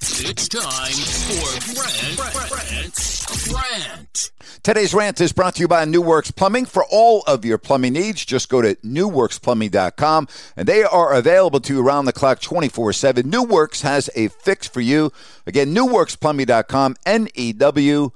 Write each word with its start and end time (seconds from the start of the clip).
It's 0.00 0.48
time 0.48 0.92
for 0.92 1.74
Brent, 1.74 2.16
Brent, 2.48 3.50
Brent. 3.50 4.30
Today's 4.62 4.94
rant 4.94 5.20
is 5.20 5.32
brought 5.32 5.54
to 5.56 5.60
you 5.60 5.68
by 5.68 5.84
New 5.84 6.02
Works 6.02 6.30
Plumbing. 6.30 6.66
For 6.66 6.84
all 6.90 7.22
of 7.26 7.44
your 7.44 7.58
plumbing 7.58 7.94
needs, 7.94 8.24
just 8.24 8.48
go 8.48 8.60
to 8.60 8.74
newworksplumbing.com 8.76 10.28
and 10.56 10.68
they 10.68 10.82
are 10.82 11.12
available 11.14 11.60
to 11.60 11.74
you 11.74 11.86
around 11.86 12.04
the 12.06 12.12
clock 12.12 12.40
24 12.40 12.92
7. 12.92 13.28
New 13.28 13.42
Works 13.42 13.82
has 13.82 14.10
a 14.14 14.28
fix 14.28 14.66
for 14.66 14.80
you. 14.80 15.12
Again, 15.46 15.74
newworksplumbing.com, 15.74 16.96
N 17.06 17.28
E 17.34 17.52
W 17.52 18.10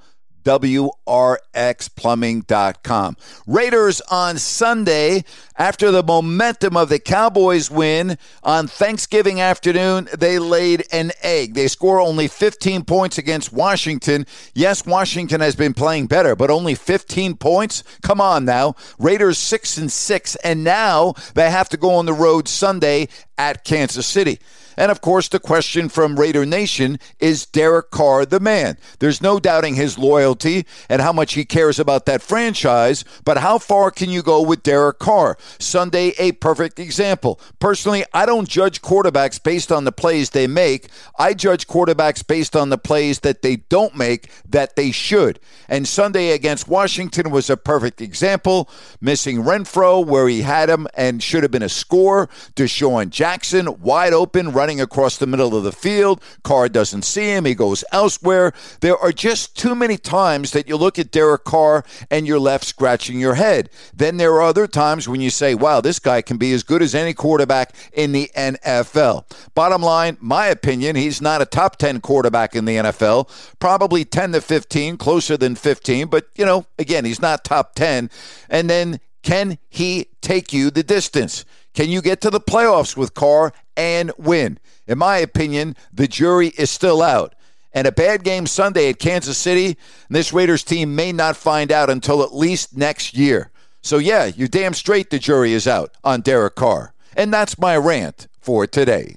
WRXplumbing.com. 0.49 3.17
Raiders 3.47 4.01
on 4.11 4.39
Sunday, 4.39 5.25
after 5.57 5.91
the 5.91 6.03
momentum 6.03 6.75
of 6.75 6.89
the 6.89 6.99
Cowboys 6.99 7.71
win 7.71 8.17
on 8.43 8.67
Thanksgiving 8.67 9.43
afternoon, 9.43 10.09
they 10.17 10.39
laid 10.39 10.85
an 10.91 11.13
egg. 11.23 11.53
They 11.53 11.69
score 11.69 12.01
only 12.01 12.29
15 12.29 12.87
points 12.87 13.19
against 13.19 13.53
Washington. 13.53 14.25
Yes, 14.55 14.87
Washington 14.87 15.43
has 15.43 15.55
been 15.55 15.75
playing 15.75 16.07
better, 16.07 16.35
but 16.35 16.51
only 16.51 16.75
15 16.75 17.37
points? 17.37 17.85
Come 18.01 18.23
on 18.23 18.47
now. 18.47 18.75
Raiders 18.99 19.37
6 19.37 19.77
and 19.77 19.93
6, 19.93 20.35
and 20.37 20.65
now 20.65 21.13
they 21.35 21.51
have 21.51 21.69
to 21.69 21.77
go 21.77 21.91
on 21.91 22.07
the 22.07 22.15
road 22.15 22.49
Sunday 22.49 23.09
at 23.37 23.65
Kansas 23.65 24.07
City. 24.07 24.39
And 24.79 24.93
of 24.93 25.01
course, 25.01 25.27
the 25.27 25.41
question 25.41 25.89
from 25.89 26.19
Raider 26.19 26.47
Nation 26.47 27.01
is 27.19 27.45
Derek 27.45 27.91
Carr 27.91 28.25
the 28.25 28.39
man? 28.39 28.79
There's 29.01 29.21
no 29.21 29.41
doubting 29.41 29.75
his 29.75 29.99
loyalty 29.99 30.65
and 30.89 31.03
how 31.03 31.13
much 31.13 31.35
he 31.35 31.45
cares 31.45 31.81
about 31.81 32.07
that 32.07 32.23
franchise, 32.23 33.05
but 33.25 33.39
how 33.39 33.59
far 33.59 33.91
can 33.91 34.09
you 34.09 34.23
go 34.23 34.41
with 34.41 34.63
Derek 34.63 35.01
Carr? 35.01 35.37
Sunday, 35.59 36.13
a 36.17 36.31
perfect 36.31 36.79
example. 36.79 37.41
Personally, 37.59 38.05
I 38.15 38.25
don't 38.25 38.49
judge 38.49 38.81
quarterbacks 38.81 39.43
based 39.43 39.73
on 39.73 39.83
the 39.83 39.91
plays 39.91 40.31
they 40.31 40.47
make. 40.47 40.89
I 41.19 41.35
judge 41.35 41.67
quarterbacks 41.67 42.25
based 42.25 42.55
on 42.55 42.71
the 42.71 42.79
plays 42.79 43.21
that 43.21 43.43
they 43.43 43.57
don't 43.57 43.97
make 43.97 44.31
that 44.49 44.77
they 44.77 44.93
should. 44.93 45.41
And 45.69 45.89
Sunday 45.89 46.31
against 46.31 46.69
Washington 46.69 47.31
was 47.31 47.51
a 47.51 47.57
perfect 47.57 48.01
example. 48.01 48.71
Missing 49.01 49.43
Renfrow 49.43 50.07
where 50.07 50.29
he 50.29 50.43
had 50.43 50.71
him 50.71 50.87
and 50.95 51.21
should 51.21 51.43
have 51.43 51.51
been 51.51 51.63
a 51.65 51.69
score. 51.69 52.29
DeSean 52.55 53.11
Jackson 53.11 53.81
wide 53.81 54.13
open, 54.13 54.53
running 54.53 54.68
across 54.81 55.17
the 55.17 55.27
middle 55.27 55.57
of 55.57 55.65
the 55.65 55.73
field. 55.73 56.23
Carr 56.43 56.69
doesn't 56.69 57.03
see 57.03 57.31
him. 57.31 57.45
He 57.45 57.55
goes 57.55 57.85
elsewhere. 57.93 58.53
There 58.81 58.97
are 58.97 59.13
just 59.13 59.57
too 59.57 59.75
many 59.75 59.97
times 59.97 60.51
that 60.53 60.69
you 60.69 60.77
look 60.77 60.99
at 60.99 61.11
Derek 61.11 61.45
Carr 61.45 61.85
and 62.11 62.27
you're 62.27 62.39
left 62.39 62.65
scratching 62.65 63.19
your 63.19 63.35
head. 63.35 63.71
Then 63.95 64.17
there 64.19 64.33
are 64.35 64.43
other 64.43 64.67
times 64.67 65.09
when 65.09 65.21
you 65.21 65.31
say, 65.31 65.55
wow, 65.55 65.81
this 65.81 65.99
guy 65.99 66.23
can 66.23 66.37
be 66.37 66.53
as 66.53 66.63
good 66.63 66.83
as 66.83 66.95
any 66.95 67.15
quarterback 67.15 67.75
in 67.93 68.13
the 68.13 68.31
NFL. 68.37 69.25
Bottom 69.55 69.83
line, 69.83 70.17
my 70.21 70.47
opinion, 70.47 70.97
he's 70.97 71.23
not 71.23 71.41
a 71.41 71.47
top 71.47 71.77
10 71.77 72.01
quarterback 72.01 72.55
in 72.55 72.65
the 72.65 72.77
NFL. 72.77 73.29
Probably 73.59 74.05
10 74.05 74.33
to 74.33 74.41
15, 74.41 74.97
closer 74.97 75.37
than 75.37 75.55
15. 75.55 76.09
But, 76.09 76.29
you 76.37 76.45
know, 76.45 76.67
again, 76.79 77.05
he's 77.05 77.23
not 77.23 77.45
top 77.45 77.75
10. 77.75 78.11
And 78.51 78.69
then 78.69 79.01
can 79.23 79.59
he 79.69 80.09
take 80.21 80.53
you 80.53 80.71
the 80.71 80.83
distance? 80.83 81.45
Can 81.75 81.91
you 81.91 82.03
get 82.03 82.21
to 82.23 82.31
the 82.31 82.41
playoffs 82.41 82.97
with 82.97 83.15
Carr 83.15 83.53
and 83.77 84.13
win? 84.19 84.59
In 84.87 84.99
my 84.99 85.19
opinion, 85.19 85.77
the 85.93 86.09
jury 86.09 86.49
is 86.59 86.71
still 86.71 87.03
out. 87.03 87.35
And 87.73 87.87
a 87.87 87.93
bad 87.93 88.25
game 88.25 88.47
Sunday 88.47 88.89
at 88.89 88.99
Kansas 88.99 89.39
City, 89.39 89.77
this 90.09 90.33
Raiders 90.33 90.65
team 90.65 90.97
may 90.97 91.13
not 91.13 91.37
find 91.37 91.71
out 91.71 91.91
until 91.91 92.23
at 92.23 92.35
least 92.35 92.77
next 92.77 93.15
year. 93.15 93.51
So, 93.83 93.99
yeah, 93.99 94.27
you're 94.27 94.49
damn 94.49 94.75
straight 94.75 95.11
the 95.11 95.19
jury 95.19 95.53
is 95.53 95.69
out 95.69 95.97
on 96.03 96.23
Derek 96.23 96.57
Carr. 96.57 96.95
And 97.17 97.33
that's 97.33 97.59
my 97.59 97.77
rant 97.77 98.27
for 98.41 98.67
today. 98.67 99.17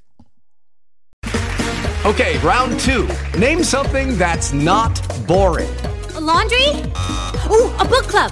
Okay, 2.04 2.38
round 2.40 2.80
two. 2.80 3.08
Name 3.38 3.64
something 3.64 4.18
that's 4.18 4.54
not 4.54 5.00
boring. 5.28 5.70
A 6.16 6.20
laundry? 6.20 6.68
Ooh, 7.50 7.72
a 7.80 7.86
book 7.88 8.06
club. 8.08 8.32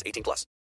18 0.05 0.23
plus. 0.23 0.45